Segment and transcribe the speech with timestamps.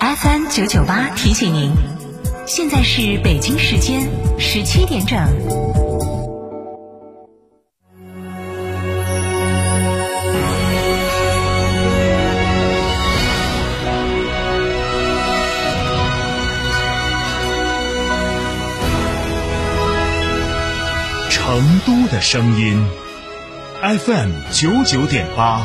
[0.00, 1.72] FM 九九八提醒您，
[2.46, 4.06] 现在是北京时间
[4.38, 5.79] 十七点整。
[22.20, 22.86] 声音
[23.80, 25.62] ，FM 九九点八，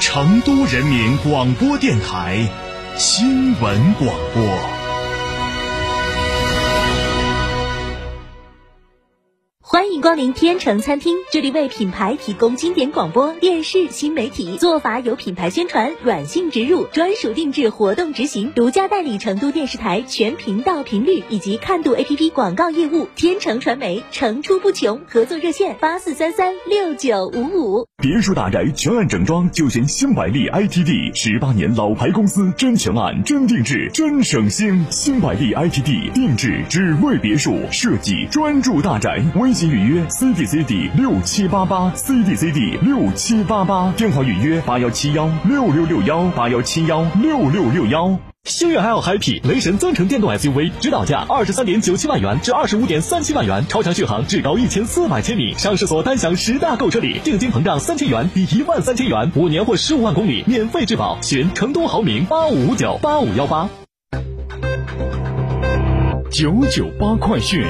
[0.00, 2.48] 成都人民广播电台
[2.96, 4.75] 新闻广播。
[10.06, 23.08] 光临天成餐厅，这里为品牌提供经典广播电视新媒体做法，有品牌宣传、软性植入、专属定制、活动执行，独家代理成都电视台全频道频率以及看度 APP 广告业务。
[23.16, 27.88] 天成传媒层出不穷，合作热线八四三三六九五五。
[28.00, 34.86] 别墅大宅全案整装就选新百利 ITD，十八年老牌公司，真全案、真定制、真省心。
[34.88, 39.20] 新百利 ITD 定制只为别墅设计，专注大宅。
[39.34, 39.66] 微信。
[39.66, 48.18] 预约 C D C D 六七八八 C D C D 六七八八，电话预约八幺七幺六六六幺八幺七幺六六六幺。
[48.44, 63.68] 星越 L Happy 雷神增程电动 SUV，指导价二十三点九七万元至二十五点三七万元，超强续航，至高一千四百千米，上市所单享十大购车礼，定金膨胀三千元抵一万三千元，五年或十五万公里免费质保，询成都豪明八五五九八五幺八。
[66.30, 67.64] 九九八快讯。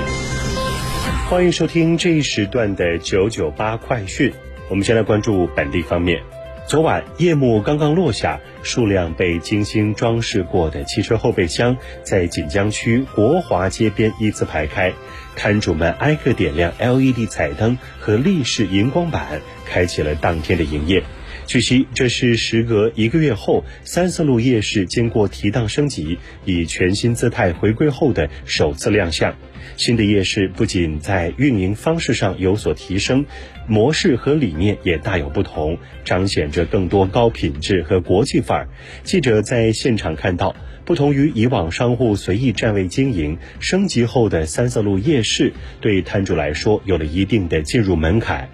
[1.28, 4.32] 欢迎收听这一时段的九九八快讯。
[4.69, 6.22] 我们先来关注本地方面。
[6.69, 14.92] 昨晚夜幕刚刚落下，数辆被精心装饰过的汽车后备箱在锦江区国华街边依次排开，
[15.34, 21.02] 摊主们挨个点亮 LED 彩灯和立式荧光板，开启了当天的营业。
[21.47, 29.32] 据悉，这是时隔一个月后，三色路夜市经过提档升级，以全新姿态回归后的首次亮相。
[29.76, 33.25] 新的夜市不仅在运营方式上有所提升，
[33.69, 38.69] 模式和理念也大有不同，彰显着更多高品质和国际范儿。
[39.04, 48.50] 记者在现场看到，不同于以往商户随意占位经营，升级后的三色路夜市对摊主来说有了一定的进入门槛。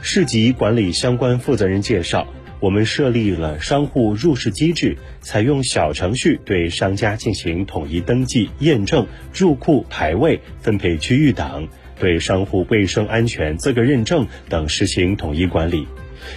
[0.00, 2.26] 市级管理相关负责人介绍，
[2.60, 15.86] 我们设立了商户入市机制，采用小程序对商家进行统一登记、验证、入库、排位、分配区域等，对商户卫生安全资格认证等实行统一管理。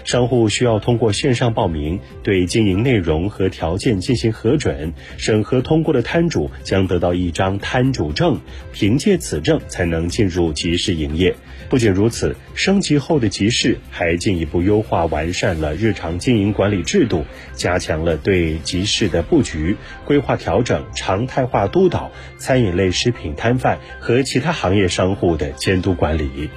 [0.03, 8.39] 商户需要通过线上报名，对经营内容和条件进行核准，审核通过的摊主将得到一张摊主证，
[8.73, 11.35] 凭借此证才能进入集市营业。
[11.69, 26.49] 不仅如此，升级后的集市还进一步优化完善了日常经营管理制度，加强了对集市的布局、规划调整、常态化督导餐饮类食品摊贩和其他行业商户的监督管理。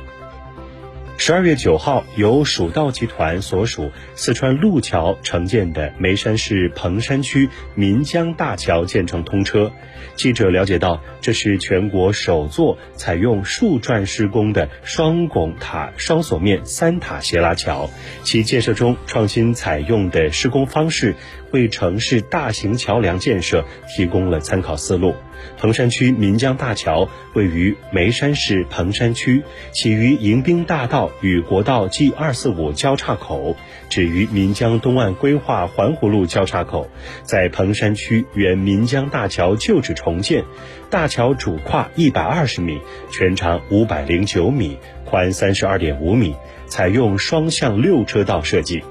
[1.27, 9.73] 十二月九号，由蜀道集团所属四川路桥承建的眉山市彭山区岷江大桥建成通车。
[10.17, 17.89] 记者了解到，这是全国首座采用竖转施工的双拱塔双锁面三塔斜拉桥，
[18.23, 21.15] 其建设中创新采用的施工方式。
[21.53, 25.15] 为城市大型桥梁建设提供了参考思路。
[25.57, 33.57] 彭山区岷江大桥位于眉山市彭山区，起于迎宾大道与国道 G 二四五交叉口，
[33.89, 36.89] 止于岷江东岸规划环湖路交叉口，
[37.23, 40.45] 在彭山区原岷江大桥旧址重建。
[40.91, 42.81] 大桥主跨一百二十米，
[43.11, 46.35] 全长五百零九米，宽三十二点五米，
[46.67, 48.83] 采用双向六车道设计。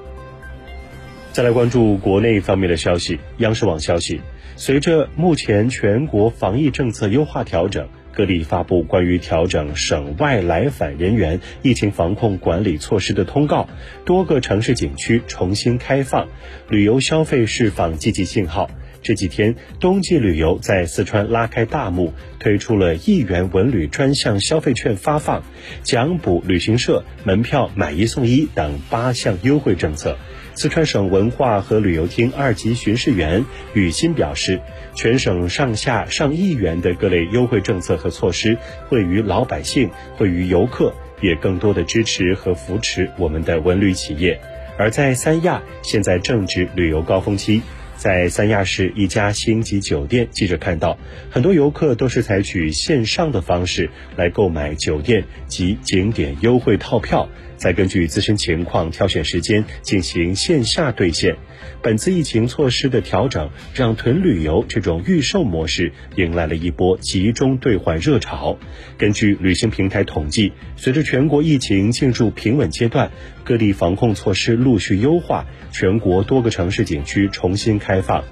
[1.32, 3.18] 再来关注国内方面的消息。
[3.38, 4.20] 央视网消息，
[4.56, 13.68] 随着目前全国防疫政策优化调整，各地发布关于调整省外来返人员疫情防控管理措施的通告，
[14.04, 16.28] 多个城市景区重新开放，
[16.68, 18.70] 旅游消费释放积极信号。
[19.04, 25.44] 这几天，冬季旅游在四川拉开大幕，推出了一元文旅专项消费券发放，
[25.82, 30.16] 奖补旅行社门票买一送一等八项优惠政策。
[30.54, 34.58] 四川省文化和旅游厅二级巡视员雨欣表示，
[34.94, 38.56] 全省上下上亿元的各类优惠政策和措施，
[38.88, 44.40] 惠于老百姓，惠于游客，也更多的支持和扶持我们的文旅企业。
[44.78, 47.60] 而在三亚，现在正值旅游高峰期，
[47.96, 50.98] 在三亚市一家星级酒店，记者看到
[51.30, 61.36] 很多游客都是采取线上的方式来购买酒店及景点优惠套票，再根据自身情况挑选时间进行线下兑现。
[61.82, 68.58] 本次疫情措施的调整，让囤旅游这种预售模式迎来了一波集中兑换热潮。
[68.98, 73.10] 根据旅行平台统计，随着全国疫情进入平稳阶段，
[73.44, 78.24] 各地防控措施陆续优化，全国多个城市景区重新开放，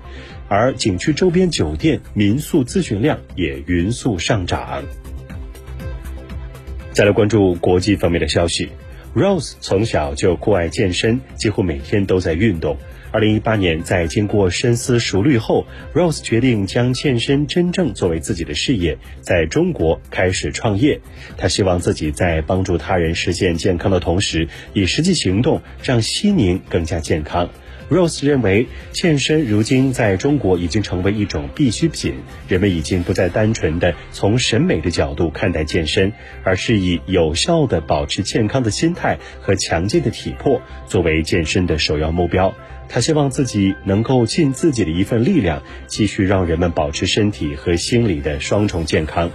[0.48, 4.82] 而景区周边酒店、民宿咨询量也匀速上涨。
[6.92, 8.68] 再来关注国际方面的消息
[9.14, 12.76] ，Rose 从小就酷爱健身，几乎每天都在运动。
[13.10, 20.98] 二零一八年，在经过深思熟虑后，Rose 决定将健身真正作为自己的事业，在中国开始创业。
[21.36, 27.50] 他希望自己在帮助他人实现健康的同时，以实际行动让西宁更加健康。
[27.92, 32.14] Rose 认为，健身如今在中国已经成为一种必需品，
[32.48, 42.54] 人们已经不再单纯的从审美的角度看待健身，而是以有效的保持健康的心态和强健的体魄作为健身的首要目标。
[42.88, 49.30] 他希望自己能够尽自己的一份力量，继续让人们保持身体和心理的双重健康。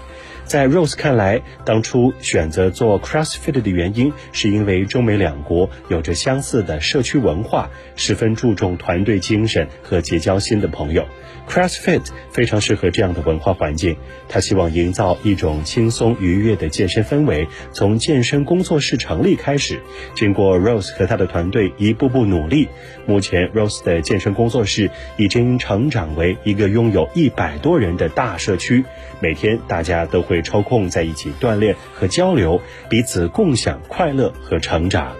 [0.47, 11.05] 在 Rose 看来，当初选择做 CrossFit 的原因，是因为中美两国有着相似的社区文化，十分注重团队精神和结交新的朋友。
[11.49, 13.95] CrossFit 非常适合这样的文化环境。
[14.27, 19.79] 他希望营造一种轻松愉悦的健身氛围，从健身工作室成立开始。
[20.13, 22.67] 经过 Rose 和他的团队一步步努力，
[23.05, 28.83] 目前 Rose 的健身工作室已经成长为一个拥有一百多人的大社区。
[29.21, 35.15] 每天大家都会抽空在一起锻炼和交流，彼此共享快乐和成长。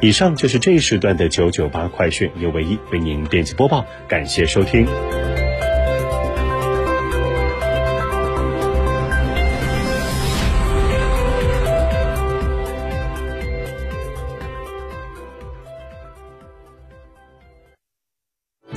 [0.00, 4.86] 以上就是这一时段的九九八快讯，刘唯一为您编辑播报，感谢收听。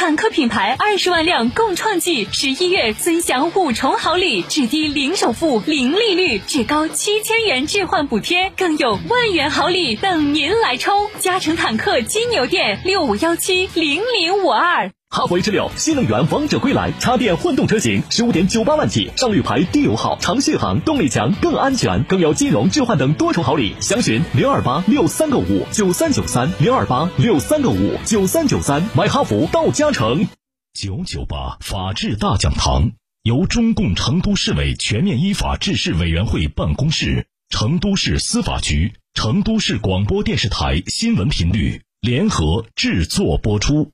[0.00, 11.10] 坦克品牌二十万辆共创季，十一月尊享五重好礼：至低零首付、零利率，至高七千元置换补贴，更有万元好礼等您来抽！
[11.18, 14.90] 嘉诚坦克金牛店六五幺七零零五二。
[15.12, 23.74] 哈弗 H 六新能源王者归来，插电混动车型十五点九八万起，上绿牌，低油耗，长续航，动力强，更安全，更有金融置换等多重好礼。
[23.80, 30.28] 详询零二八六三个五九三九三零二八六三个五九三九三，买哈弗到嘉诚。
[30.74, 32.92] 九九八法治大讲堂
[33.24, 43.90] 由中共成都市委全面依法治市委员会办公室、成都市司法局、成都市广播电视台新闻频率联合制作播出。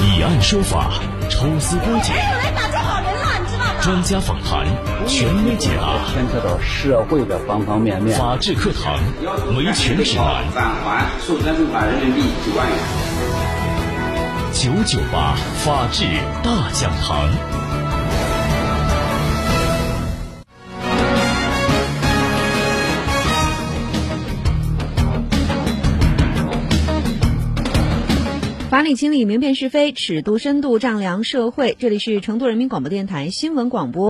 [0.00, 0.90] 以案说法，
[1.28, 2.14] 抽丝剥茧，
[3.80, 4.66] 专家访谈，
[5.06, 8.18] 权威解答，牵扯到社会的方方面面。
[8.18, 8.98] 法治课堂，
[9.56, 10.44] 维权指南。
[10.52, 12.76] 返还受财产款人民币九万元。
[14.52, 15.34] 九九八
[15.64, 16.04] 法治
[16.42, 17.28] 大讲堂。
[28.76, 31.74] 法理清理，明辨是非，尺度深度丈量社会。
[31.78, 34.04] 这里是成都人民广播电台新闻广播。